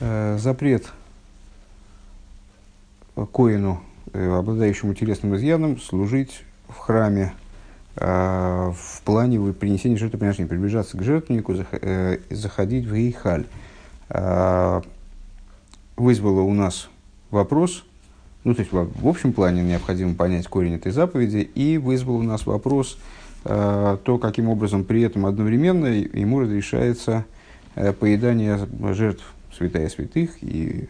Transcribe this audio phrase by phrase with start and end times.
[0.00, 0.92] запрет
[3.32, 7.32] коину, обладающему телесным изъяном, служить в храме
[7.96, 11.54] в плане принесения жертвоприношения, приближаться к жертвеннику,
[12.30, 13.46] заходить в Гейхаль.
[15.96, 16.88] Вызвало у нас
[17.32, 17.84] вопрос,
[18.44, 22.46] ну, то есть в общем плане необходимо понять корень этой заповеди, и вызвал у нас
[22.46, 22.98] вопрос,
[23.42, 27.24] то, каким образом при этом одновременно ему разрешается
[27.74, 28.60] поедание
[28.92, 29.24] жертв
[29.58, 30.88] святая святых и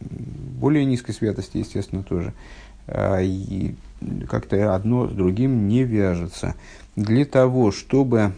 [0.00, 2.34] более низкой святости, естественно, тоже.
[3.20, 3.74] И
[4.28, 6.56] как-то одно с другим не вяжется.
[6.96, 8.32] Для того, чтобы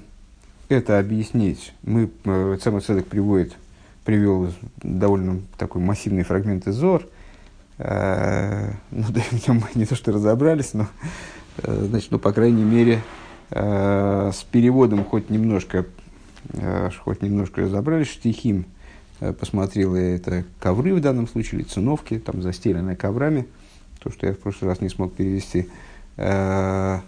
[0.69, 3.55] это объяснить, мы, Цемер Цедек приводит,
[4.05, 7.06] привел довольно такой массивный фрагмент из Зор.
[7.78, 8.77] Ну, да,
[9.31, 10.87] в нем мы не то что разобрались, но,
[11.62, 13.03] значит, ну, по крайней мере,
[13.51, 15.87] с переводом хоть немножко,
[17.03, 18.67] хоть немножко разобрались, штихим
[19.21, 23.47] посмотрел я это ковры в данном случае, или циновки, там застеленные коврами–
[24.05, 25.69] то, что я в прошлый раз не смог перевести.
[26.19, 27.01] Э,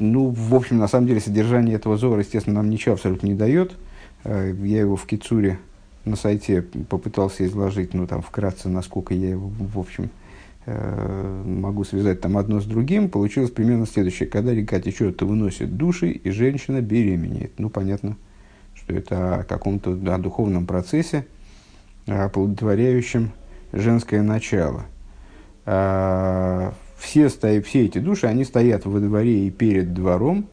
[0.00, 3.76] ну, в общем, на самом деле, содержание этого зора, естественно, нам ничего абсолютно не дает.
[4.24, 5.58] Э, я его в Кицуре
[6.04, 10.10] на сайте попытался изложить, ну, там, вкратце, насколько я его, в общем,
[10.66, 13.08] э, могу связать там одно с другим.
[13.08, 14.28] Получилось примерно следующее.
[14.28, 17.52] Когда река течет, то выносит души, и женщина беременеет.
[17.58, 18.16] Ну, понятно,
[18.88, 21.26] что это о каком-то о духовном процессе,
[22.06, 23.32] оплодотворяющем
[23.72, 24.86] женское начало–
[25.70, 30.48] а, все, стоят, все эти души, они стоят во дворе и перед двором.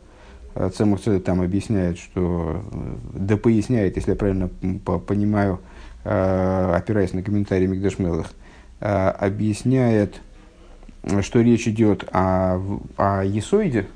[0.55, 5.61] А, Цемух там объясняет, что, э, да поясняет, если я правильно понимаю,
[6.03, 8.33] а, опираясь на комментарии Мигдашмелых,
[8.81, 10.19] объясняет,
[11.21, 12.59] что речь идет о,
[12.97, 13.87] о есоиде,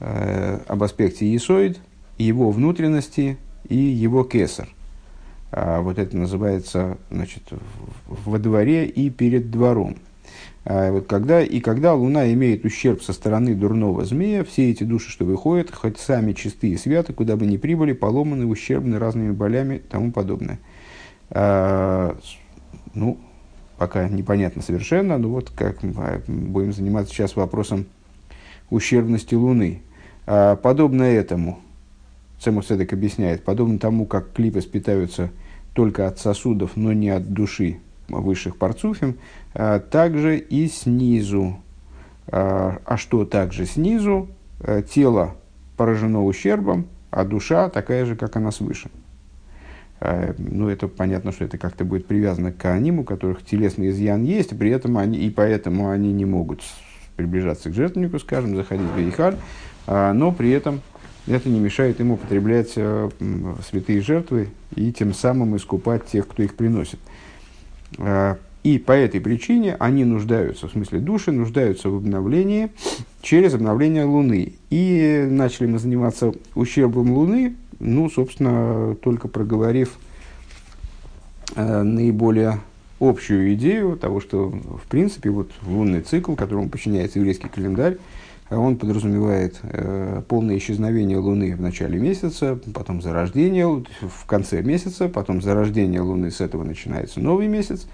[0.00, 1.78] об аспекте есоид,
[2.22, 4.68] его внутренности и его кесар–
[5.52, 7.42] а, вот это называется значит,
[8.06, 9.96] во дворе и перед двором.
[10.64, 15.10] А, вот когда, и когда Луна имеет ущерб со стороны дурного змея, все эти души,
[15.10, 19.76] что выходят, хоть сами чистые и святы, куда бы ни прибыли, поломаны, ущербны разными болями
[19.76, 20.60] и тому подобное.
[21.30, 22.16] А,
[22.94, 23.18] ну,
[23.76, 27.86] пока непонятно совершенно, но вот как будем заниматься сейчас вопросом
[28.68, 29.82] ущербности Луны.
[30.26, 31.58] А, подобно этому,
[32.40, 35.30] Цемуседек объясняет, подобно тому, как клипы питаются
[35.74, 39.18] только от сосудов, но не от души высших парцуфим,
[39.54, 41.58] а также и снизу.
[42.28, 44.28] А, а что также снизу?
[44.60, 45.36] А, тело
[45.76, 48.90] поражено ущербом, а душа такая же, как она свыше.
[50.38, 54.58] Ну, это понятно, что это как-то будет привязано к аниму, у которых телесный изъян есть,
[54.58, 56.62] при этом они, и поэтому они не могут
[57.16, 59.36] приближаться к жертвеннику, скажем, заходить в Бейхаль,
[59.86, 60.80] но при этом
[61.26, 63.10] это не мешает ему употреблять э,
[63.68, 66.98] святые жертвы и тем самым искупать тех, кто их приносит.
[67.98, 72.70] Э, и по этой причине они нуждаются, в смысле души, нуждаются в обновлении
[73.22, 74.54] через обновление Луны.
[74.68, 79.92] И начали мы заниматься ущербом Луны, ну, собственно, только проговорив
[81.56, 82.60] э, наиболее
[83.00, 87.96] общую идею того, что, в принципе, вот лунный цикл, которому подчиняется еврейский календарь,
[88.58, 95.40] он подразумевает э, полное исчезновение Луны в начале месяца, потом зарождение в конце месяца, потом
[95.40, 97.86] зарождение Луны, с этого начинается новый месяц,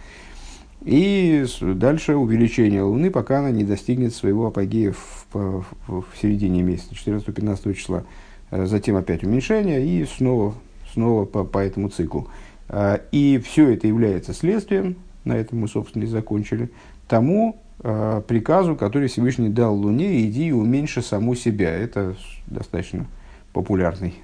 [0.82, 6.94] и дальше увеличение Луны, пока она не достигнет своего апогея в, в, в середине месяца,
[6.94, 8.04] 14-15 числа.
[8.50, 10.54] Э, затем опять уменьшение и снова,
[10.92, 12.28] снова по, по этому циклу.
[12.68, 16.70] Э, и все это является следствием, на этом мы, собственно, и закончили,
[17.08, 21.70] тому, э, приказу, который Всевышний дал Луне, иди и уменьши саму себя.
[21.70, 22.16] Это
[22.46, 23.06] достаточно
[23.52, 24.14] популярный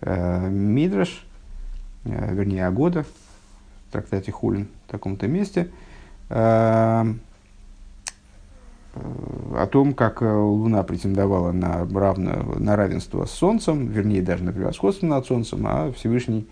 [0.00, 1.26] э, мидраш,
[2.04, 3.04] э, вернее, Агода,
[3.88, 5.70] в трактате Хулин в таком-то месте,
[6.28, 6.34] э,
[8.94, 14.52] о том, как э, Луна претендовала на, равно, на равенство с Солнцем, вернее, даже на
[14.52, 16.48] превосходство над Солнцем, а Всевышний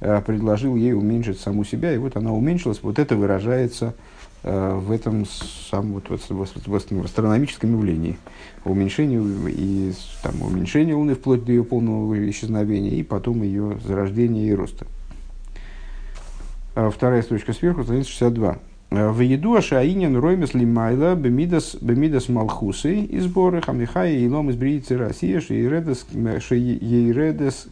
[0.00, 2.82] э, предложил ей уменьшить саму себя, и вот она уменьшилась.
[2.82, 3.96] Вот это выражается Э,
[4.42, 5.26] в этом
[5.70, 8.18] самом вот, в астрономическом явлении.
[8.64, 9.92] Уменьшение, и,
[10.22, 14.86] там, уменьшение Луны вплоть до ее полного исчезновения, и потом ее зарождения и роста.
[16.74, 18.58] А вторая строчка сверху, страница 62.
[18.90, 24.90] Э, в еду Ашаинин Роймес Лимайла Бемидас Бемидас Малхусы и сборы Хамихая и Лом из
[24.90, 26.06] Россия Шейредес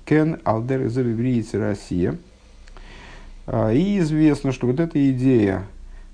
[0.05, 2.17] Кен Алдер из Россия.
[3.47, 5.65] А, и известно, что вот эта идея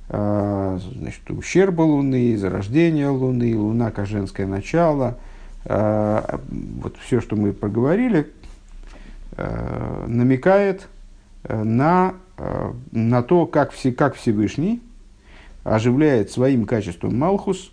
[0.08, 5.18] значит, ущерба Луны, зарождения Луны, Луна как женское начало.
[5.66, 8.30] А, вот все, что мы проговорили,
[9.36, 10.88] а, намекает
[11.48, 12.14] на
[12.90, 14.82] на то, как, все, как Всевышний
[15.62, 17.70] оживляет своим качеством Малхус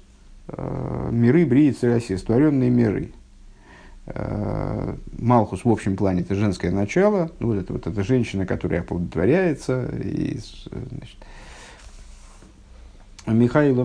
[0.47, 3.11] миры Бриицы России, створенные миры.
[5.17, 9.89] Малхус в общем плане это женское начало, ну, вот это вот эта женщина, которая оплодотворяется,
[9.95, 10.37] и,
[10.69, 11.17] значит,
[13.27, 13.75] Михаил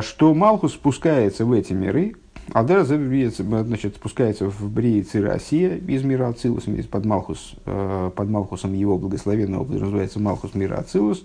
[0.00, 2.14] что Малхус спускается в эти миры,
[2.52, 8.98] Алдера значит, спускается в Бриицы Россия из мира Ацилус, под, Малхус, э, под Малхусом его
[8.98, 11.24] благословенного, называется Малхус мира Ацилус,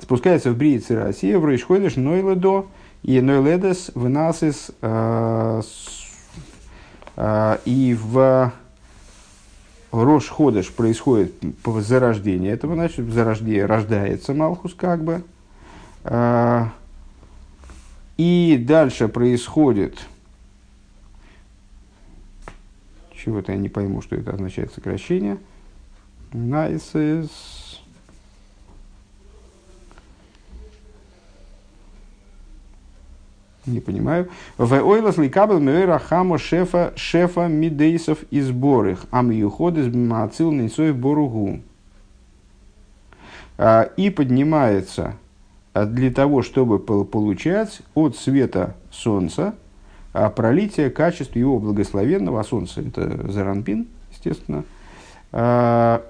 [0.00, 2.66] спускается в Бриицы Россия, в Рейшходиш Нойледо
[3.02, 5.62] и Нойледес в Насис э,
[7.16, 8.52] э, и в
[9.90, 11.34] Рош Ходыш происходит
[11.64, 15.24] зарождение этого, значит, зарождение, рождается Малхус как бы.
[18.16, 19.98] И дальше происходит
[23.20, 25.38] чего-то я не пойму, что это означает сокращение.
[26.32, 27.30] Nice
[33.66, 34.30] Не понимаю.
[34.56, 39.04] В ойлас ликабел меэра хамо шефа шефа мидейсов и сборых.
[39.10, 41.60] Ам юходес бимацил нейсоев боругу.
[43.58, 45.14] А, и поднимается а,
[45.74, 49.54] для того, чтобы получать от света солнца
[50.12, 54.64] а пролитие качеств его благословенного, а солнце это Заранпин, естественно,
[55.32, 56.04] а,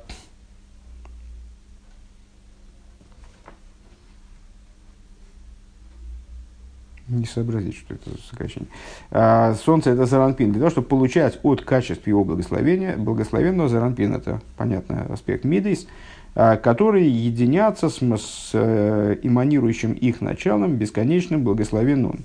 [7.08, 8.68] не сообразить, что это за сокращение.
[9.10, 10.52] А, солнце это Заранпин.
[10.52, 15.88] Для того, чтобы получать от качеств его благословения, благословенного Заранпин, это понятный аспект Мидейс, а,
[16.34, 22.24] которые единятся с, с э, эманирующим их началом, бесконечным благословенным.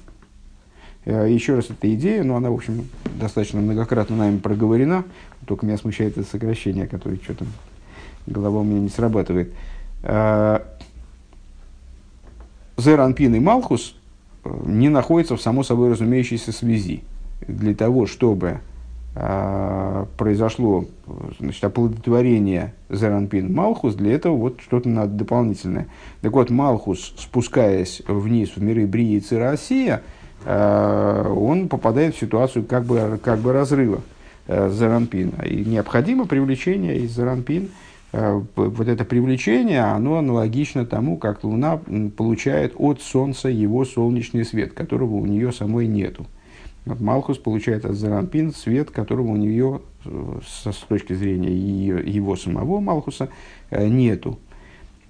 [1.05, 5.05] Э, еще раз, эта идея, но она, в общем, достаточно многократно нами проговорена,
[5.45, 7.45] только меня смущает это сокращение, которое что-то
[8.25, 9.53] голова у меня не срабатывает.
[10.03, 10.61] Э,
[12.77, 13.95] Зеранпин и Малхус
[14.43, 17.03] э, не находятся в само собой разумеющейся связи.
[17.47, 18.59] Для того, чтобы
[20.17, 20.83] произошло
[21.39, 25.87] значит, оплодотворение Зеранпин Малхус, для этого вот что-то надо дополнительное.
[26.21, 30.01] Так вот, Малхус, спускаясь вниз в миры Брии и Цирасия,
[30.45, 34.01] Э, он попадает в ситуацию как бы, как бы разрыва
[34.47, 35.43] э, Заранпина.
[35.43, 37.69] И необходимо привлечение из Заранпин.
[38.13, 41.79] Э, вот это привлечение, оно аналогично тому, как Луна
[42.15, 46.27] получает от Солнца его солнечный свет, которого у нее самой нету.
[46.85, 53.29] Малхус получает от Заранпин свет, которого у нее с, с точки зрения его самого Малхуса
[53.71, 54.39] нету.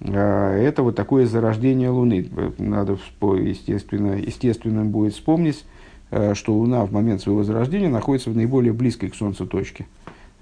[0.00, 2.28] А, это вот такое зарождение Луны.
[2.58, 5.64] Надо, естественно, естественным будет вспомнить,
[6.10, 9.86] э, что Луна в момент своего зарождения находится в наиболее близкой к Солнцу точке.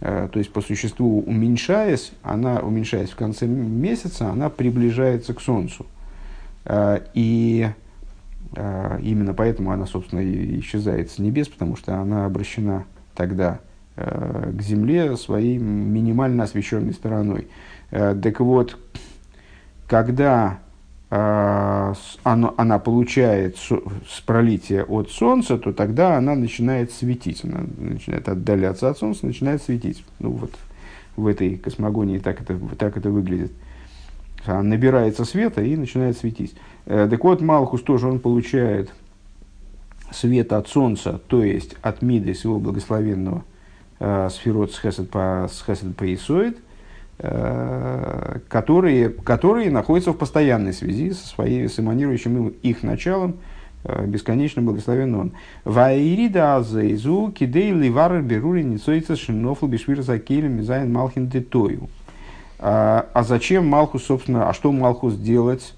[0.01, 5.87] Э, то есть, по существу, уменьшаясь, она, уменьшаясь в конце месяца, она приближается к Солнцу.
[6.65, 7.69] Э, и
[8.57, 10.21] именно поэтому она, собственно,
[10.59, 12.85] исчезает с небес, потому что она обращена
[13.15, 13.61] тогда
[13.97, 17.49] к Земле своей минимально освещенной стороной.
[17.91, 18.79] Так вот,
[19.87, 20.59] когда
[21.11, 28.29] э, оно, она получает с пролития от Солнца, то тогда она начинает светить, она начинает
[28.29, 30.05] отдаляться от Солнца, начинает светить.
[30.19, 30.53] Ну вот
[31.17, 33.53] в этой космогонии так это, так это выглядит.
[34.47, 36.55] Она набирается света и начинает светить.
[36.87, 38.93] Э, так вот, Малхус тоже он получает
[40.11, 43.45] свет от Солнца, то есть от Миды, своего благословенного
[44.01, 46.59] э, сферот с Хесед по, с Хесед по Исоид,
[47.17, 53.37] Э, которые, которые находятся в постоянной связи со своей, с эманирующим их началом,
[54.07, 55.33] бесконечно благословен он.
[55.65, 61.89] Ваирида азейзу кидей ливар берури ницоица шинофл бишвир закелем мизайн малхин детою.
[62.59, 65.75] А, а зачем Малхус, собственно, а что Малхус делать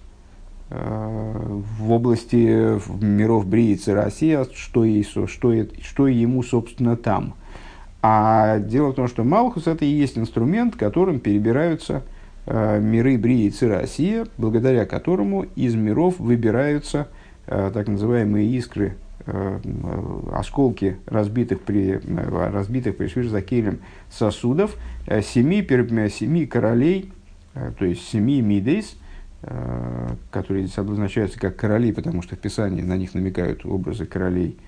[0.70, 7.34] э, в области миров Бриицы Россия, что, ей, что, что ему, собственно, там–
[8.08, 12.04] а дело в том, что Малхус это и есть инструмент, которым перебираются
[12.46, 17.08] э, миры Брии и Россия, благодаря которому из миров выбираются
[17.48, 18.96] э, так называемые искры,
[20.32, 23.80] осколки разбитых при, э, разбитых при Швирзакелем
[24.10, 25.62] сосудов э, семи,
[26.08, 27.12] семи королей,
[27.54, 28.96] э, то есть семи мидейс,
[29.42, 34.58] э, которые здесь обозначаются как короли, потому что в Писании на них намекают образы королей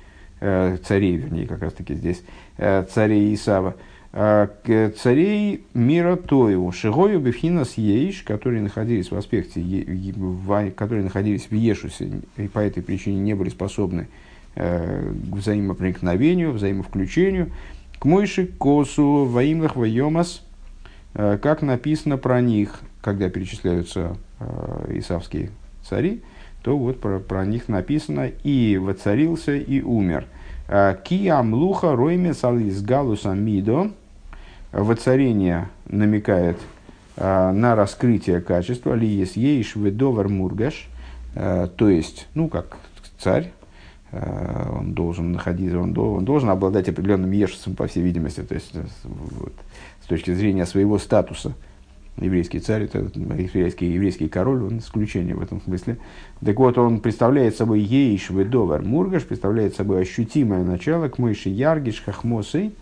[0.40, 2.22] Э, царей, вернее, как раз таки здесь,
[2.58, 3.74] э, царей Исава,
[4.12, 9.60] э, царей мира Тоеву, Шигою Бифхинас Ейш, которые находились в аспекте,
[10.76, 14.06] которые находились в Ешусе, и по этой причине не были способны
[14.58, 17.52] к взаимопроникновению, взаимовключению,
[17.98, 20.42] к Мойши Косу, Ваимлах Вайомас,
[21.14, 25.50] как написано про них, когда перечисляются э, исавские
[25.88, 26.22] цари,
[26.62, 30.26] то вот про, про них написано «и воцарился, и умер».
[30.68, 33.92] Э, Киам луха ройме салис галуса мидо.
[34.72, 36.58] Воцарение намекает
[37.16, 40.88] э, на раскрытие качества ли есть ейш ведовар мургаш,
[41.34, 42.76] э, то есть, ну, как
[43.18, 43.52] царь,
[44.12, 48.72] он должен находиться, он, он должен обладать определенным ешцем, по всей видимости, то есть
[49.04, 49.52] вот,
[50.02, 51.54] с точки зрения своего статуса–
[52.20, 55.98] еврейский царь, это еврейский, еврейский король, он исключение в этом смысле.
[56.44, 62.02] Так вот, он представляет собой ейш ведовар мургаш, представляет собой ощутимое начало к мыши яргиш
[62.04, 62.72] хахмосой,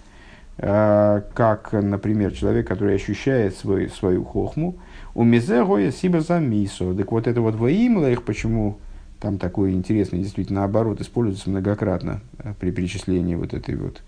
[0.59, 4.77] э, как, например, человек, который ощущает свой, свою хохму,
[5.15, 6.95] у мизегоя сиба за мисо.
[6.95, 8.79] Так вот, это вот воимла их, почему
[9.21, 14.03] там такое интересное, действительно, наоборот, используется многократно э, при перечислении вот этой вот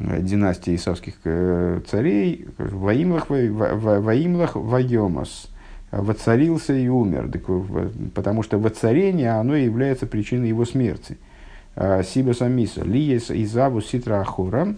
[0.00, 5.48] Э, династии исавских э, царей, Ваимлах, Ваимлах Вайомас,
[5.90, 7.30] воцарился и умер,
[8.14, 11.16] потому что воцарение, оно является причиной его смерти.
[11.74, 14.74] А, Сиба Самиса, Лиес Изаву Ситра Ахура,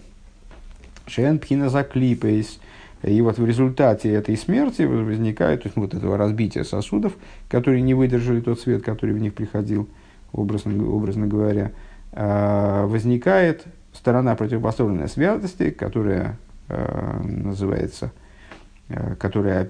[1.07, 2.61] Шен Пхина Заклипейс.
[3.03, 7.15] И вот в результате этой смерти возникает, то есть вот этого разбития сосудов,
[7.49, 9.89] которые не выдержали тот свет, который в них приходил,
[10.33, 11.73] образно, образно говоря,
[12.13, 16.39] а, возникает сторона противопоставленной святости, которая
[16.69, 18.13] э, называется,
[18.89, 19.69] э, которая,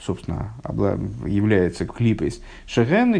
[0.00, 0.52] собственно,
[1.26, 2.34] является клипой
[2.66, 3.14] Шехем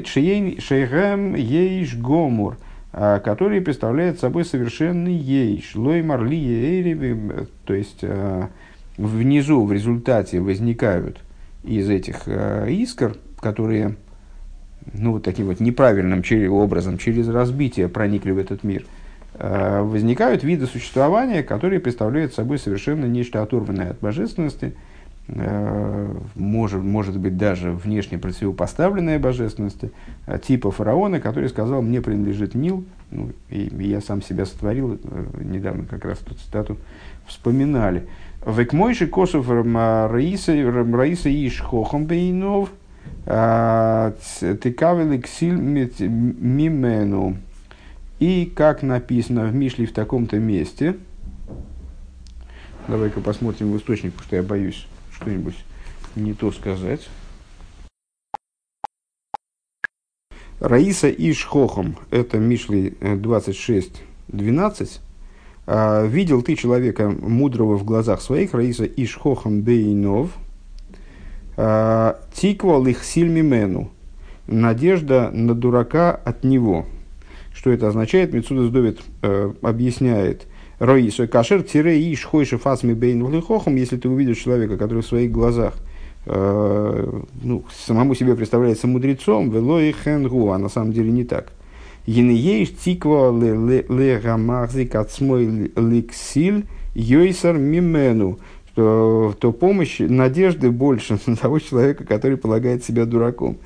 [1.35, 2.59] Ейш Гомур,
[2.93, 8.05] который представляет собой совершенный Ейш, Лоймар Ли то есть
[8.97, 11.21] внизу в результате возникают
[11.65, 13.97] из этих э, искр, которые
[14.93, 18.85] ну, вот таким вот неправильным образом, через разбитие проникли в этот мир–
[19.35, 24.75] Э, возникают виды существования, которые представляют собой совершенно нечто оторванное от божественности,
[25.29, 29.91] э, может, может быть даже внешне противопоставленное божественности,
[30.47, 35.01] типа фараона, который сказал, мне принадлежит Нил, ну, и, и я сам себя сотворил,
[35.41, 36.77] недавно как раз эту цитату
[37.27, 38.07] вспоминали.
[38.45, 42.71] Векмойши косов раиса иш хохом бейнов,
[43.25, 47.37] тыкавели ксиль мимену.
[48.19, 50.97] И как написано в Мишле в таком-то месте,
[52.89, 55.57] давай-ка посмотрим в источник, потому что я боюсь что-нибудь
[56.15, 57.09] не то сказать.
[60.61, 65.01] Раиса Ишхохом, это Мишли 26.12.
[65.67, 70.31] А, Видел ты человека мудрого в глазах своих, Раиса Ишхохом Бейнов,
[71.57, 73.91] а, Тиквал их сильмимену,
[74.47, 76.87] надежда на дурака от него.
[77.55, 78.33] Что это означает?
[78.33, 80.47] Мецудас Довид э, объясняет.
[80.79, 85.75] Роисой кашер тире иш фасми бейн влихохом, если ты увидишь человека, который в своих глазах
[86.27, 91.53] э, ну, самому себе представляется мудрецом, велой хенгу, а на самом деле не так.
[92.07, 98.39] Енееш тиква ле гамахзи кацмой ликсиль йойсар мимену,
[98.75, 103.59] то, то помощь, надежды больше на того человека, который полагает себя дураком.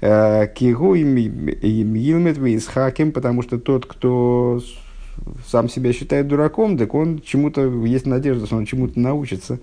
[0.00, 4.60] Кигу им Илмет Исхаким, потому что тот, кто
[5.46, 9.60] сам себя считает дураком, так он чему-то, есть надежда, что он чему-то научится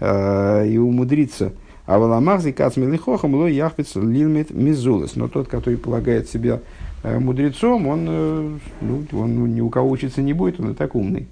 [0.00, 1.52] э, и умудрится.
[1.84, 5.16] А Валамахзи Кацмилихохам Ло Яхпец Лилмет Мизулес.
[5.16, 9.90] Но тот, который полагает себя э, мудрецом, он, э, ну, он ну, ни у кого
[9.90, 11.28] учиться не будет, он и так умный.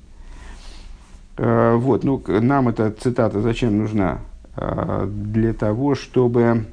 [1.38, 4.20] Э, вот, ну, нам эта цитата зачем нужна?
[4.56, 6.66] Э, для того, чтобы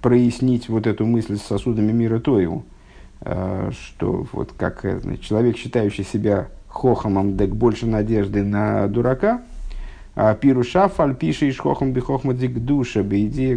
[0.00, 2.64] прояснить вот эту мысль с сосудами мира Тоеву,
[3.22, 9.42] э, что вот как э, значит, человек, считающий себя хохомом, так больше надежды на дурака,
[10.14, 13.54] а пируша фальпиши иш хохом бихохмадик душа бейди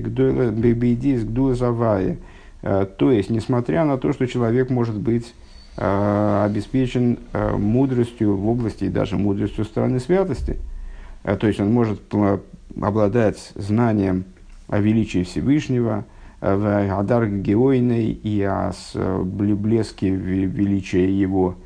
[1.17, 2.17] с гдула завая.
[2.61, 5.33] Э, то есть, несмотря на то, что человек может быть
[5.79, 10.57] обеспечен мудростью в области и даже мудростью стороны святости,
[11.21, 12.01] то есть он может
[12.81, 14.25] обладать знанием
[14.69, 16.03] о величии Всевышнего,
[16.41, 18.71] в Адар Геойной и о
[19.23, 21.57] блеске величия его.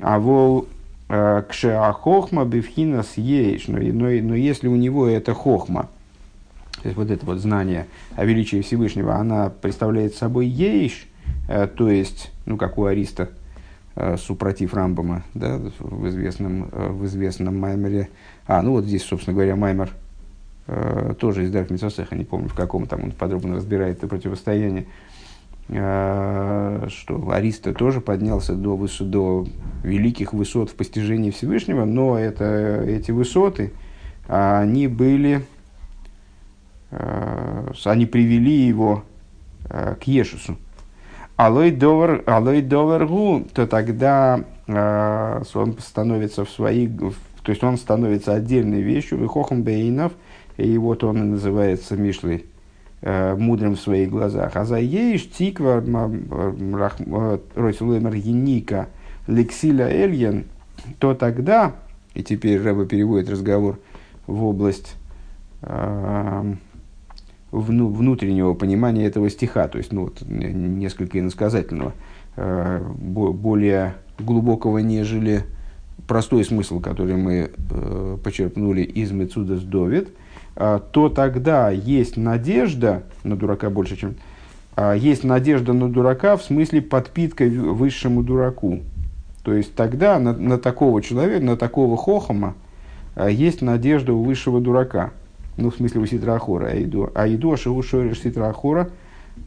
[0.00, 0.66] А вол
[1.08, 5.88] э, кшеахохма бифхина съеешь, но, но, но если у него это хохма,
[6.86, 11.06] то есть вот это вот знание о величии Всевышнего, она представляет собой ейш,
[11.48, 13.30] э, то есть, ну как у Ариста,
[13.94, 18.08] э, супротив Рамбома, да, в известном, в известном маймере.
[18.46, 19.90] А, ну вот здесь, собственно говоря, маймер
[20.68, 24.86] Э, тоже из Дарк Митсосеха, не помню в каком там он подробно разбирает это противостояние,
[25.68, 29.46] э, что Ариста тоже поднялся до, высот, до
[29.84, 33.72] великих высот в постижении Всевышнего, но это, эти высоты,
[34.26, 35.44] они были
[36.90, 39.04] они привели его
[39.68, 40.56] к Ешусу.
[41.36, 48.34] Алой довар, алой довар гу, то тогда он становится в своей, то есть он становится
[48.34, 50.12] отдельной вещью, выхохом бейнов,
[50.56, 52.46] и вот он и называется Мишлей,
[53.02, 54.56] мудрым в своих глазах.
[54.56, 55.84] А за ейш тиква
[57.54, 58.88] ройсулемер еника
[59.26, 60.46] лексиля эльен,
[60.98, 61.74] то тогда,
[62.14, 63.78] и теперь Рэба переводит разговор
[64.26, 64.94] в область
[65.62, 66.54] э,
[67.50, 71.92] внутреннего понимания этого стиха, то есть ну, вот, несколько иносказательного,
[72.36, 75.44] э, более глубокого, нежели
[76.06, 80.08] простой смысл, который мы э, почерпнули из Мецудас Довид,
[80.56, 84.16] э, то тогда есть надежда на дурака больше, чем...
[84.76, 88.80] Э, есть надежда на дурака в смысле подпитка высшему дураку.
[89.42, 92.54] То есть тогда на, на такого человека, на такого хохома
[93.14, 95.12] э, есть надежда у высшего дурака.
[95.56, 96.66] Ну, в смысле у ситрахора.
[96.66, 98.90] Айду, айду ашигу шориш ситрахора.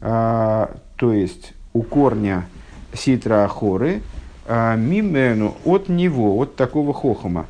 [0.00, 2.46] А, то есть у корня
[2.92, 4.02] ситрахоры
[4.46, 7.46] а, мимену от него, от такого хохома.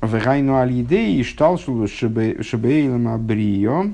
[0.00, 3.86] В райну аль-идеи шталшулу шебейлам абрио.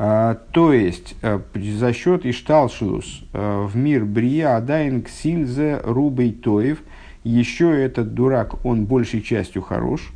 [0.00, 6.78] А, то есть, э, за счет Ишталшилус э, в мир Брия Адайн Ксильзе Рубей Тоев,
[7.24, 10.12] еще этот дурак, он большей частью хорош.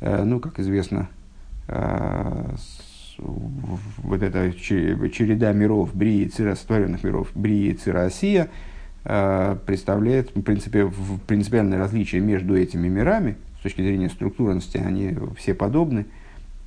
[0.00, 1.08] Э, ну, как известно,
[3.18, 8.50] вот эта череда миров Брии сотворенных миров Брии и Цирасия,
[9.02, 10.90] представляет в принципе,
[11.26, 16.06] принципиальное различие между этими мирами, с точки зрения структурности, они все подобны,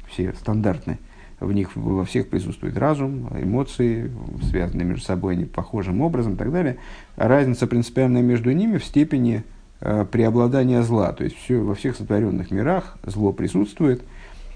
[0.09, 0.97] все стандартны
[1.39, 4.11] в них во всех присутствует разум, эмоции,
[4.49, 6.77] связанные между собой не похожим образом и так далее.
[7.15, 9.43] разница принципиальная между ними в степени
[9.79, 11.11] э, преобладания зла.
[11.13, 14.01] То есть все, во всех сотворенных мирах зло присутствует,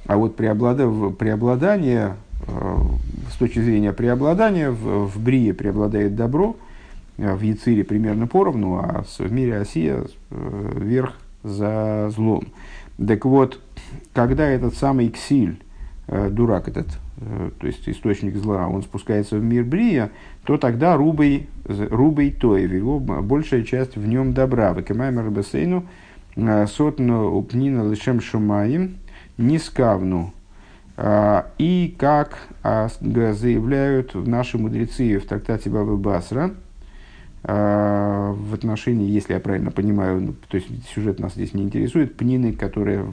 [0.05, 2.15] а вот преоблада, преобладание,
[2.47, 2.75] э,
[3.31, 6.55] с точки зрения преобладания, в, в Брие преобладает добро,
[7.17, 12.45] э, в Яцире примерно поровну, а в мире Осия э, верх за злом.
[12.97, 13.59] Так вот,
[14.13, 15.59] когда этот самый Ксиль,
[16.13, 16.87] Э, дурак этот,
[17.21, 20.11] э, то есть источник зла, он спускается в мир Брия,
[20.43, 24.73] то тогда рубей, рубей тоев, его большая часть в нем добра.
[24.73, 25.85] Векамаймер бассейну
[26.35, 28.97] э, сотну упнина лишем шумаим
[29.41, 30.33] нискавну.
[31.57, 36.51] И как а, заявляют наши мудрецы в трактате Бабы Басра,
[37.43, 42.53] в отношении, если я правильно понимаю, ну, то есть сюжет нас здесь не интересует, пнины,
[42.53, 43.03] которые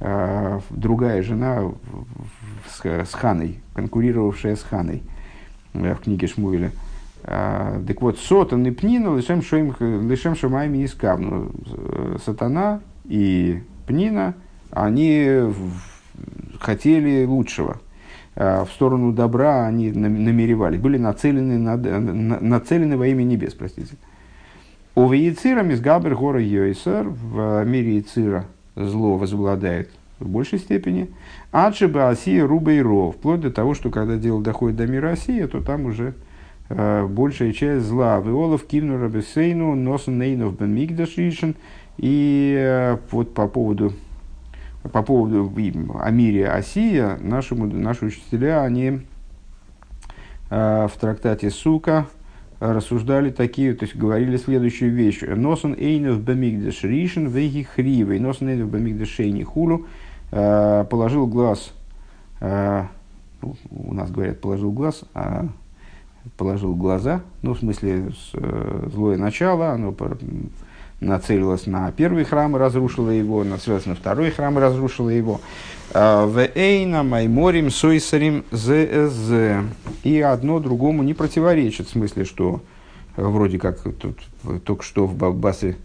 [0.00, 1.72] Э, другая жена
[2.68, 5.02] с, Ханой, конкурировавшая с Ханой
[5.74, 6.70] э, в книге Шмуэля.
[7.24, 11.50] Э, так вот, Сотан и Пнина лишем шамайми искавну.
[12.24, 14.34] Сатана и Пнина,
[14.70, 15.52] они
[16.60, 17.80] хотели лучшего.
[18.34, 23.96] В сторону добра они намеревались, были нацелены, на, нацелены во имя небес, простите.
[24.94, 28.44] У Вейцира Мизгабер Гора Йойсер в мире Яцира–
[28.86, 31.08] зло возобладает в большей степени.
[31.52, 35.46] Аджиба Асия Руба и Ро, вплоть до того, что когда дело доходит до мира Асия,
[35.46, 36.14] то там уже
[36.68, 38.20] э, большая часть зла.
[38.20, 41.54] Виолов Кивну Рабесейну, Носен Нейнов Бен Мигдашишин.
[41.98, 43.92] И э, вот по поводу,
[44.92, 45.52] по поводу
[46.00, 49.00] о мире Асия, наши, наши учителя, они
[50.50, 52.06] э, в трактате Сука,
[52.60, 55.22] рассуждали такие, то есть говорили следующую вещь.
[55.22, 58.18] Носон эйнов бамигдеш ришен вейги хривей.
[58.18, 59.86] Носон эйнов бамигдеш шейни хулу.
[60.30, 61.72] Э, положил глаз,
[62.40, 62.84] э,
[63.40, 65.46] ну, у нас говорят, положил глаз, а
[66.36, 68.12] положил глаза, ну, в смысле,
[68.92, 69.94] злое начало, оно
[71.00, 75.40] нацелилась на первый храм и разрушила его, нацелилась на второй храм и разрушила его.
[75.92, 79.64] А, в Эйна Майморим Сойсарим ЗСЗ.
[80.02, 82.60] И одно другому не противоречит, в смысле, что
[83.16, 84.18] э, вроде как тут
[84.64, 85.76] только что в Бабасе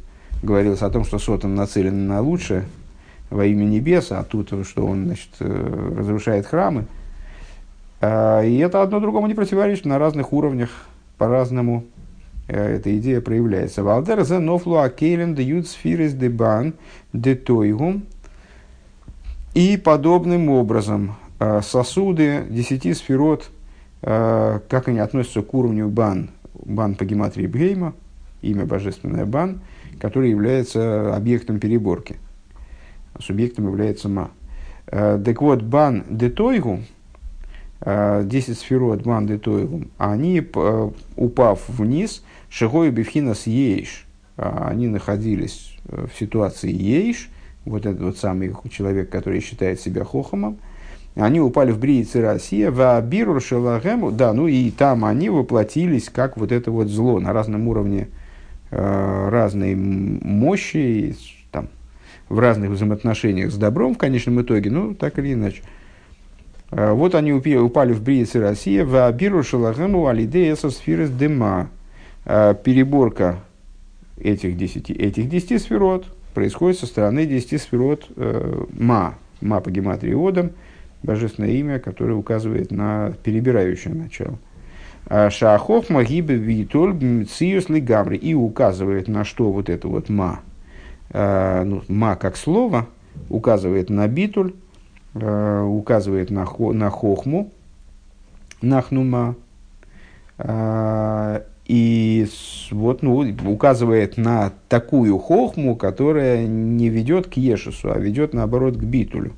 [0.42, 2.66] говорилось о том, что Сотан нацелен на лучшее
[3.30, 6.86] во имя небеса, а тут, что он значит, э, разрушает храмы.
[8.02, 10.70] А, и это одно другому не противоречит на разных уровнях,
[11.18, 11.86] по-разному
[12.48, 13.84] эта идея проявляется.
[13.84, 16.74] Валдер за нофлу акелен де ют сфирис де бан
[17.14, 18.04] де тойгум.
[19.54, 23.50] И подобным образом э, сосуды десяти сферот,
[24.02, 27.94] э, как они относятся к уровню бан, бан по гематрии Бгейма,
[28.42, 29.62] имя божественное бан,
[30.00, 32.18] который является объектом переборки.
[33.20, 34.32] Субъектом является ма.
[34.88, 36.80] Так вот, бан де тойгу,
[37.86, 40.42] 10 сферот бан де тойгу, они,
[41.16, 44.06] упав вниз, Шигой Бифхинас Ейш,
[44.38, 47.30] а, они находились э, в ситуации Ейш,
[47.66, 50.60] вот этот вот самый человек, который считает себя хохомом,
[51.16, 56.38] они упали в Бриице Россия, в Абиру Шелагему, да, ну и там они воплотились как
[56.38, 58.08] вот это вот зло на разном уровне,
[58.72, 61.18] э, разной мощи,
[61.52, 61.70] там,
[62.30, 65.64] в разных взаимоотношениях с добром в конечном итоге, ну, так или иначе.
[65.64, 65.83] Э,
[66.94, 70.70] вот они упали в Бриице Россия, в Абиру Шелагему Алидея со
[71.10, 71.70] дыма.
[72.26, 73.40] Э, переборка
[74.18, 80.16] этих десяти, этих десяти сферот происходит со стороны десяти сферот э, Ма, Ма по гематрии
[80.16, 80.52] Одам–
[81.04, 84.40] божественное имя, которое указывает на перебирающее начало.
[85.06, 90.40] А Шахохма гибе витуль циюс гамри и указывает на что вот это вот ма.
[91.14, 92.88] Ну, ма как слово
[93.30, 94.54] указывает на битуль,
[95.16, 97.52] указывает на, хо, на хохму,
[98.62, 99.36] нахнума,
[101.66, 102.28] и
[102.72, 108.84] вот, ну, указывает на такую хохму, которая не ведет к Ешесу, а ведет наоборот к
[108.84, 109.34] битулю.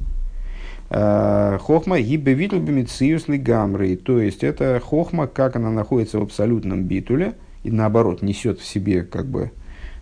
[0.89, 3.95] Э, хохма гибевитл бемициус гамры.
[3.95, 7.33] То есть это хохма, как она находится в абсолютном битуле,
[7.63, 9.51] и наоборот несет в себе как бы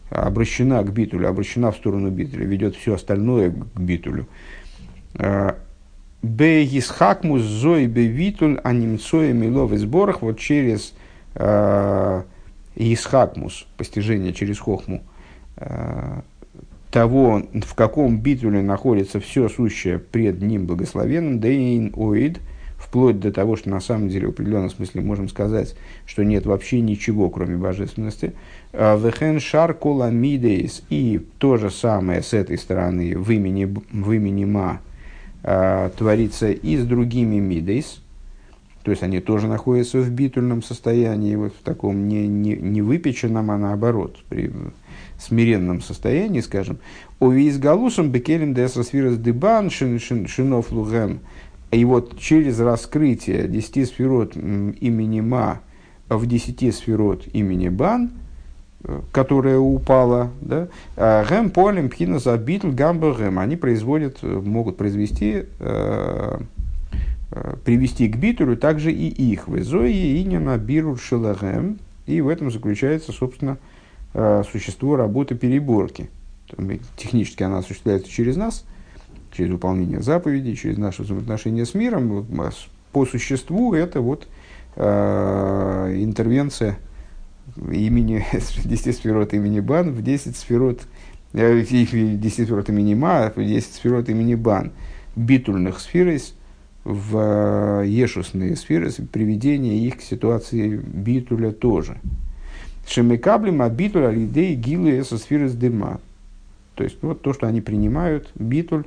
[0.09, 4.27] обращена к битулю, обращена в сторону битуля, ведет все остальное к битулю.
[6.23, 10.93] Э, Бегисхакмус зой бевитуль анимцоя милов сборах вот через
[11.35, 12.23] э,
[12.75, 15.03] исхакмус, постижение через хохму,
[15.57, 16.21] э,
[16.91, 22.39] того, в каком битуле находится все сущее пред ним благословенным, дейн оид,
[22.77, 26.81] вплоть до того, что на самом деле в определенном смысле можем сказать, что нет вообще
[26.81, 28.33] ничего, кроме божественности.
[28.71, 34.11] А, вехен шар кола мидейс, и то же самое с этой стороны в имени, в
[34.11, 34.79] имени Ма
[35.43, 37.99] а, творится и с другими мидейс,
[38.83, 43.51] то есть они тоже находятся в битульном состоянии, вот в таком не, не, не выпеченном,
[43.51, 44.51] а наоборот, при,
[45.19, 46.79] смиренном состоянии, скажем,
[47.19, 51.19] о виз галусом бекелем десросфирос дебан шинов лугем,
[51.71, 55.61] и вот через раскрытие десяти сферот имени Ма
[56.09, 58.22] в десяти сферот имени Бан, э,
[59.11, 60.67] которая упала, да,
[60.97, 66.37] а гэм полем пхина забитл гамбо гэм, они производят, э, могут произвести, э,
[67.31, 69.47] э, привести к битулю также и их.
[69.47, 73.57] В Зои и не на биру шелагэм, и в этом заключается, собственно,
[74.13, 76.09] э, существо работы переборки.
[76.97, 78.65] Технически она осуществляется через нас,
[79.31, 82.25] через выполнение заповедей, через наши взаимоотношения с миром.
[82.91, 84.27] По существу это вот
[84.75, 86.77] э, интервенция
[87.71, 88.25] имени,
[88.65, 90.81] 10 сферот имени Бан в 10 сферот,
[91.33, 94.71] э, 10 сферот имени Ма, в 10 сферот имени Бан,
[95.15, 96.19] битульных сфер
[96.83, 101.97] в э, ешусные сферы, приведение их к ситуации битуля тоже.
[102.87, 106.01] Шемекаблем абитуль алидей гилы со сферы с дыма.
[106.75, 108.83] То есть, вот то, что они принимают, битуль,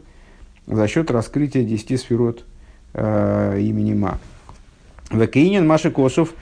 [0.66, 2.44] за счет раскрытия десяти сферот
[2.92, 4.18] э, имени Ма.
[5.10, 6.34] Векейнин Маши Косов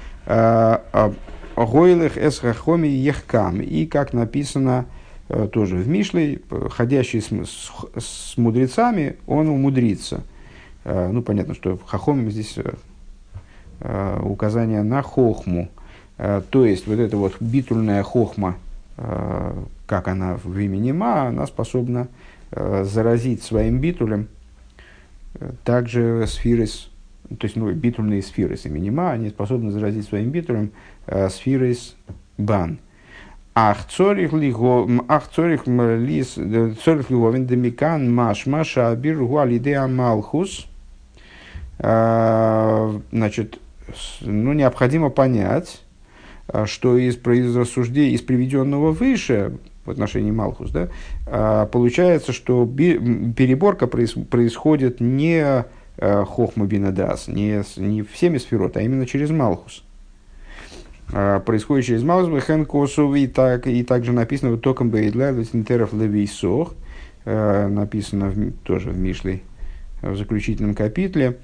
[1.56, 3.60] э, Гойлых Эсхахоми Ехкам.
[3.60, 4.86] И, как написано
[5.28, 6.40] э, тоже в Мишле,
[6.70, 10.22] ходящий с, с, с мудрецами, он умудрится.
[10.84, 12.72] Э, ну, понятно, что Хахомим здесь э,
[13.80, 15.68] э указание на Хохму–
[16.18, 18.56] Э, то есть, вот эта вот битульная хохма,
[18.96, 22.08] э, как она в имени Ма, она способна
[22.50, 24.28] э, заразить своим битулем
[25.64, 30.70] также сферы, то есть ну, битульные сферы с имени Ма, они способны заразить своим битулем
[31.30, 31.74] сферы
[32.38, 32.78] Бан.
[33.54, 34.32] Ах цорих
[35.08, 36.34] ах цорих лис
[36.84, 40.66] цорих лиговин демикан маш маша абир гуалидеа малхус.
[41.78, 43.58] Значит,
[44.20, 45.82] ну, необходимо понять,
[46.66, 55.00] что из, из рассуждений, из приведенного выше в отношении Малхус, да, получается, что переборка происходит
[55.00, 55.64] не
[55.98, 59.84] Хохма Бинадас, не, не всеми сферот, а именно через Малхус.
[61.08, 66.74] Происходит через Малхус, Хен Косов, и, так, и также написано в Током Бейдля, Интеров Левейсох,
[67.24, 69.42] написано в, тоже в Мишле
[70.02, 71.38] в заключительном капитле.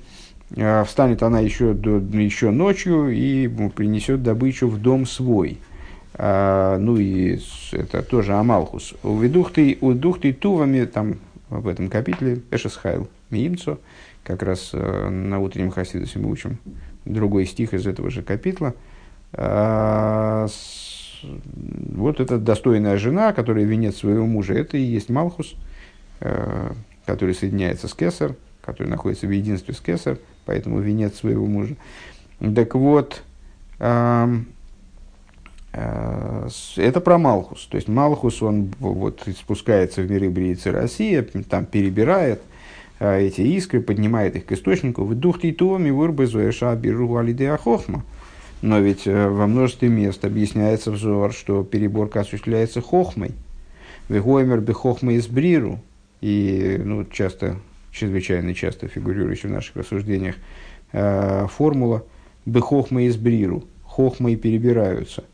[0.56, 5.58] А, встанет она еще, до, еще ночью и принесет добычу в дом свой.
[6.14, 7.38] А, ну и
[7.72, 8.94] это тоже Амалхус.
[9.02, 9.16] У
[9.50, 11.16] ты, у ты тувами, там
[11.48, 13.78] в этом капитле, Эшесхайл Миимцо,
[14.22, 16.58] как раз э, на утреннем Хасидусе мы учим
[17.04, 18.74] другой стих из этого же капитла.
[19.32, 20.46] А,
[21.22, 25.54] вот эта достойная жена, которая венец своего мужа, это и есть Малхус,
[26.20, 26.72] э,
[27.04, 30.18] который соединяется с Кесар, который находится в единстве с Кесар–
[30.50, 31.76] поэтому венец своего мужа.
[32.56, 33.22] Так вот,
[33.78, 34.36] э,
[35.72, 37.66] э, это про Малхус.
[37.66, 42.42] То есть Малхус, он вот спускается в миры Бриицы России, там перебирает,
[42.98, 45.04] эти искры, поднимает их к источнику.
[45.04, 48.04] В дух титуами вырбезуэша биру алидея хохма.
[48.62, 53.32] Но ведь во множестве мест объясняется взор, что переборка осуществляется хохмой.
[54.08, 55.80] Вегоймер бехохма из бриру.
[56.20, 57.56] И ну, часто,
[57.90, 60.36] чрезвычайно часто фигурирующая в наших рассуждениях
[60.92, 62.04] э, формула
[62.44, 63.64] бехохма из бриру.
[63.84, 65.24] Хохмы перебираются.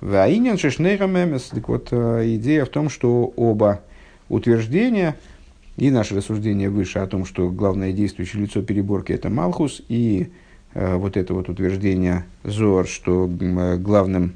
[0.00, 1.44] Ваинен шешнейрамемес.
[1.44, 3.82] Так вот, идея в том, что оба
[4.28, 5.16] утверждения
[5.76, 10.47] и наше рассуждение выше о том, что главное действующее лицо переборки– это Малхус, и э,
[10.74, 14.34] вот это вот утверждение Зор, что э, главным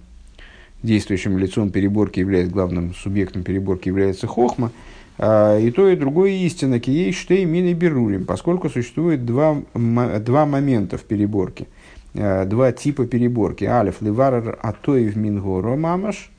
[0.82, 4.72] действующим лицом переборки является, главным субъектом переборки является Хохма,
[5.18, 10.98] э, и то, и другое истина, кией штей мины берурим, поскольку существует два, два момента
[10.98, 11.66] в переборке,
[12.14, 13.64] э, два типа переборки.
[13.64, 16.30] Алиф ливарар атоев мингоро мамаш,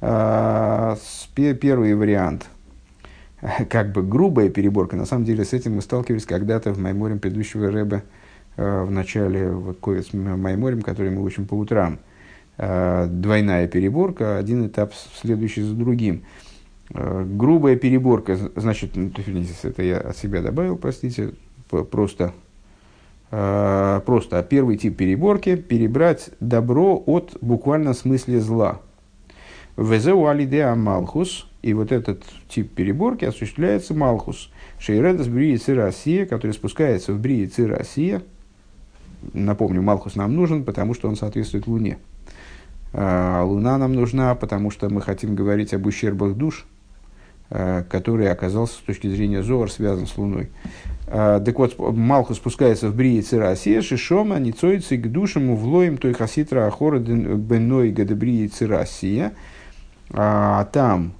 [0.00, 0.96] э,
[1.34, 2.46] первый вариант–
[3.70, 4.96] как бы грубая переборка.
[4.96, 8.00] На самом деле с этим мы сталкивались когда-то в Майморе предыдущего Рэба э,
[8.60, 11.98] в начале вот, ковец Майморем, который мы учим по утрам.
[12.58, 16.24] Э, двойная переборка, один этап следующий за другим.
[16.92, 19.10] Э, грубая переборка, значит, ну,
[19.62, 21.32] это я от себя добавил, простите,
[21.68, 22.32] просто,
[23.30, 28.80] просто а первый тип переборки– перебрать добро от буквально смысле зла.
[29.76, 34.50] Везеу алидеа малхус– и вот этот тип переборки осуществляется Малхус.
[34.78, 38.22] Шейредас Бриицы Россия, который спускается в Бриицы Россия.
[39.32, 41.98] Напомню, Малхус нам нужен, потому что он соответствует Луне.
[42.92, 46.66] А Луна нам нужна, потому что мы хотим говорить об ущербах душ,
[47.50, 50.50] а, который оказался с точки зрения Зоар связан с Луной.
[51.06, 56.66] А, так вот, Малхус спускается в Бриицы Россия, Шишома, Ницоицы к душам увлоем той хаситра
[56.66, 59.32] ахора беной гадабриицы Россия.
[60.12, 61.12] А там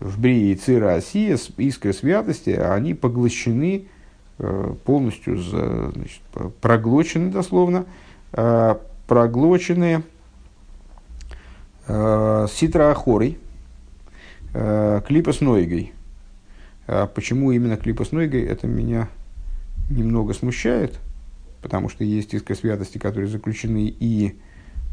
[0.00, 3.86] в Брии и Цира Осия, искры святости, они поглощены,
[4.84, 6.20] полностью значит,
[6.60, 7.86] проглочены дословно,
[8.32, 10.02] э, проглочены
[11.86, 13.38] э, ситроахорой,
[14.52, 15.92] клипа с нойгой.
[16.86, 17.78] А почему именно
[18.10, 19.08] нойгой, это меня
[19.90, 20.98] немного смущает,
[21.60, 24.34] потому что есть искры святости, которые заключены и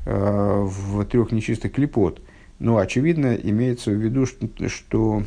[0.06, 2.22] в трех нечистых клипот–
[2.64, 5.24] но, очевидно, имеется в виду, что, что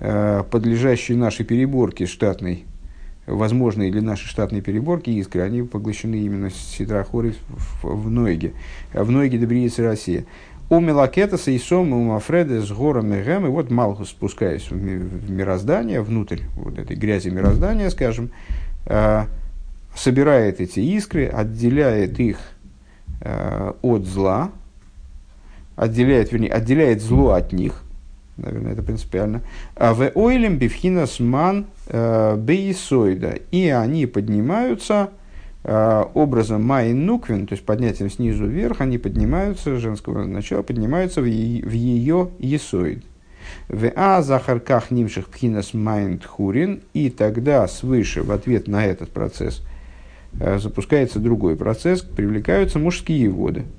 [0.00, 2.64] э, подлежащие нашей переборке штатной,
[3.28, 8.52] возможные для нашей штатной переборки искры, они поглощены именно ситрахорой в, в, в Нойге.
[8.92, 10.24] В Нойге добриется Россия.
[10.70, 15.30] У Мелакетаса и Сома, у Мафреда с горами Гэм, и вот Малхус, спускаясь в, в
[15.30, 18.30] мироздание, внутрь вот этой грязи мироздания, скажем,
[18.84, 19.24] э,
[19.96, 22.38] собирает эти искры, отделяет их
[23.22, 24.50] э, от зла,
[25.74, 27.82] отделяет, вернее, отделяет зло от них,
[28.36, 29.40] наверное, это принципиально,
[29.74, 31.66] ועולים בבחינת מ"ן
[32.36, 35.10] ביסודה, и они поднимаются
[35.64, 41.24] э, образом מיין נוקבין, то есть поднятием снизу вверх, они поднимаются, женского начала, поднимаются в,
[41.24, 43.04] ее יסוד.
[43.68, 49.62] ואז אחר כך נמשך בחינת מיין דכורין, и тогда свыше в ответ на этот процесс
[50.38, 53.64] э, запускается другой процесс, привлекаются мужские воды–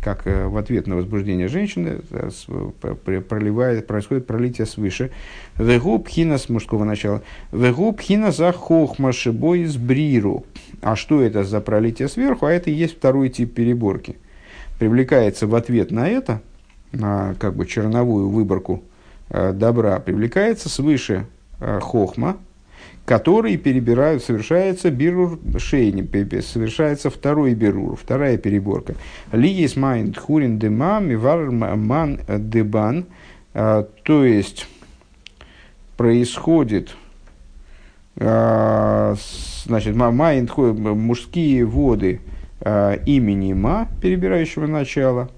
[0.00, 2.30] как э, в ответ на возбуждение женщины э,
[3.28, 5.10] проливает, происходит пролитие свыше.
[5.58, 7.22] Вегу пхина с мужского начала.
[7.52, 10.46] Вегу пхина за хохма шибой с бриру.
[10.80, 12.46] А что это за пролитие сверху?
[12.46, 14.16] А это и есть второй тип переборки.
[14.78, 16.40] Привлекается в ответ на это,
[16.92, 18.82] на как бы черновую выборку
[19.28, 21.26] э, добра, привлекается свыше
[21.58, 22.38] חכמה,
[23.10, 28.94] который перебирают, совершается בירור שני, совершается второй בירור, вторая переборка.
[29.32, 33.06] להיות מיין דכורין דמ"ה מברר מ"ן דב"ן,
[33.52, 34.68] а, то есть
[35.96, 36.94] происходит
[38.16, 39.16] а,
[39.64, 42.20] значит, מיין, мужские воды
[42.60, 45.30] а, имени מ"ה, перебирающего начала,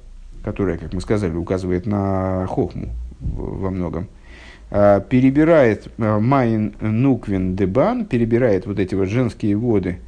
[0.44, 4.08] которое, как мы сказали, указывает на חכמה во многом,
[4.72, 9.98] перебирает э, מיין נוקבין דב"ן, перебирает вот эти вот женские воды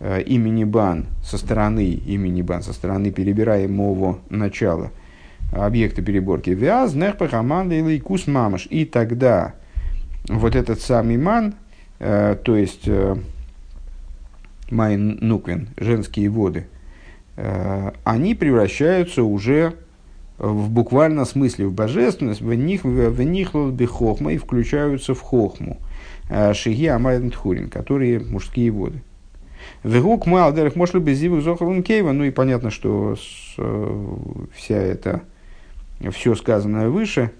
[0.00, 4.90] э, имени ב"ן со стороны имени ב"ן, со стороны перебираемого начала
[5.52, 6.50] объекта переборки.
[6.50, 8.66] ואז נהפך המ"ן לאלקות ממש.
[8.68, 9.54] И тогда
[10.28, 11.54] вот этот самый מ"ן,
[11.98, 12.88] то есть
[14.70, 16.66] מיין נוקבין, женские воды,
[18.04, 19.74] они превращаются уже
[20.40, 23.50] в буквальном смысле в божественность, в них, в них
[23.90, 25.78] хохма и включаются в хохму.
[26.30, 29.02] Э, Шиги Амайден Тхурин, которые мужские воды.
[29.84, 33.16] Вегук Малдерах может ли без Зохалун Кейва, ну и понятно, что
[33.58, 34.16] э,
[34.54, 35.22] вся эта,
[36.10, 37.32] все сказанное выше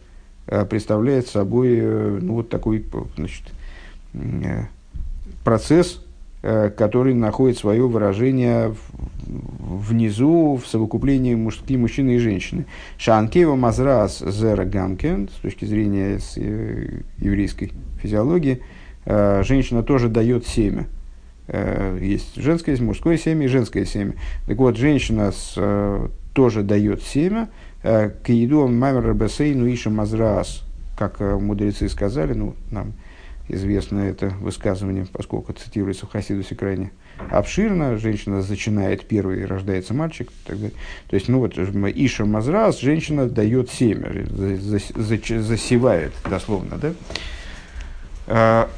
[0.46, 1.80] э, представляет собой
[2.20, 2.84] ну, вот такой
[3.16, 3.44] значит,
[5.42, 6.04] процесс,
[6.42, 8.74] который находит свое выражение
[9.26, 12.64] внизу в совокуплении мужские мужчины и женщины.
[12.96, 16.18] Шанкева Мазрас Зера Гамкен, с точки зрения
[17.18, 17.72] еврейской
[18.03, 18.62] физиологии,
[19.07, 20.87] женщина тоже дает семя.
[22.00, 24.14] Есть женское, мужское семя и женское семя.
[24.46, 25.55] Так вот, женщина с,
[26.33, 27.48] тоже дает семя,
[27.83, 30.62] к еду мамер бесейну иша мазрас,
[30.96, 32.92] как мудрецы сказали, ну, нам
[33.54, 36.92] известно это высказывание, поскольку цитируется в Хасидусе крайне
[37.30, 40.30] обширно, женщина зачинает первый, рождается мальчик.
[40.46, 40.76] Так далее.
[41.08, 46.92] То есть, ну вот, Иша Мазрас, женщина дает семя, засевает, дословно, да?
[48.26, 48.70] А,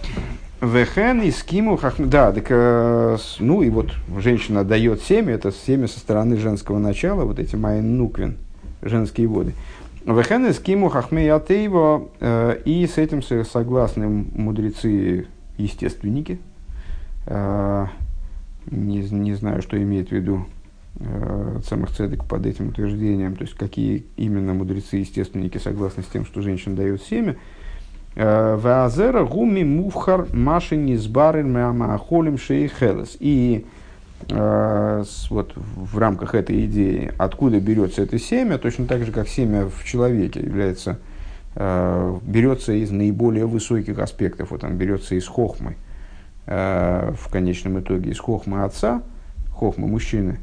[0.62, 2.08] Вехен и скиму хахм...
[2.08, 7.24] Да, так, э, ну и вот женщина дает семя, это семя со стороны женского начала,
[7.24, 8.37] вот эти майен нуквин,
[8.80, 9.54] женские воды.
[10.05, 15.27] Вехен и скиму хахмей атеево, э, и с этим согласны мудрецы
[15.59, 16.41] естественники,
[17.27, 17.87] э,
[18.67, 20.47] не, не знаю, что имеет в виду
[20.99, 26.25] э, самых цедек под этим утверждением, то есть какие именно мудрецы естественники согласны с тем,
[26.25, 27.37] что женщина дает семя.
[28.17, 33.17] Э, Ваазера гуми мувхар маши низбарин мямахолим шейхелес.
[33.21, 33.82] И э,
[34.30, 39.85] вот в рамках этой идеи, откуда берется это семя, точно так же, как семя в
[39.85, 40.98] человеке является,
[41.54, 44.50] э, берется из наиболее высоких аспектов.
[44.50, 45.76] Вот он берется из хохмы.
[46.46, 49.02] Э, в конечном итоге из хохмы отца,
[49.54, 50.38] хохмы мужчины,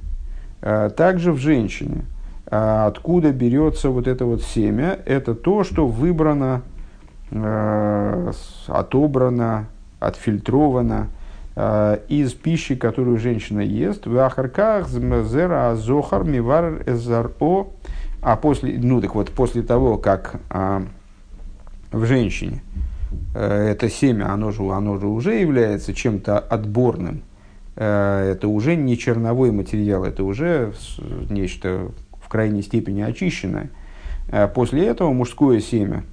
[0.61, 2.05] э, также в женщине.
[2.51, 4.97] Откуда берется вот это вот семя?
[5.05, 6.63] Это то, что выбрано,
[7.29, 8.31] э,
[8.67, 9.67] отобрано,
[9.99, 11.09] отфильтровано
[11.55, 14.05] из пищи, которую женщина ест.
[14.05, 17.67] В ахарках зера азохар мивар эзаро.
[18.21, 20.83] А после, ну так вот, после того, как а,
[21.91, 22.61] в женщине
[23.33, 27.21] Э, это семя, оно же, оно же уже является чем-то отборным.
[27.75, 30.73] Э, это уже не черновой материал, это уже
[31.29, 33.69] нечто в крайней степени очищенное.
[34.29, 36.03] Э, после этого мужское семя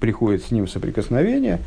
[0.00, 1.60] приходит с ним соприкосновение,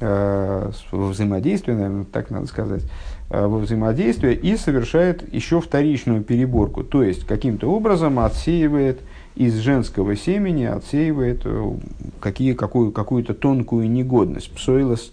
[0.00, 2.82] во взаимодействие, наверное, так надо сказать,
[3.30, 6.84] во взаимодействие и совершает еще вторичную переборку.
[6.84, 9.00] То есть, каким-то образом отсеивает
[9.36, 11.72] из женского семени отсеивает э,
[12.20, 15.12] какие, какую, какую-то тонкую негодность, псоилос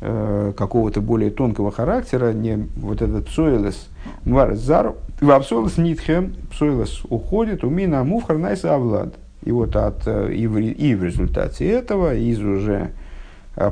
[0.00, 3.88] э, какого-то более тонкого характера, не вот этот псоилос,
[4.24, 9.14] мварзар, вапсоилос нитхем, псоилос уходит, умина муфхар найса авлад.
[9.42, 12.88] И вот от, э, и, в, и в результате этого, из уже э,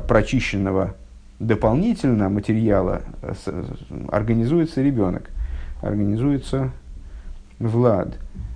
[0.07, 0.95] прочищенного
[1.39, 3.01] дополнительно материала
[4.09, 5.29] организуется ребенок,
[5.81, 6.71] организуется
[7.59, 8.17] Влад.